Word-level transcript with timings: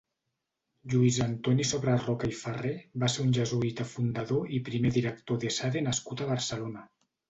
Lluís 0.93 1.19
Antoni 1.25 1.67
Sobreroca 1.73 2.31
i 2.33 2.35
Ferrer 2.41 2.73
va 3.05 3.11
ser 3.19 3.27
un 3.29 3.37
jesuïta 3.41 3.89
fundador 3.95 4.59
i 4.59 4.65
primer 4.75 4.97
director 5.01 5.45
d'Esade 5.47 5.89
nascut 5.91 6.23
a 6.29 6.35
Barcelona. 6.37 6.89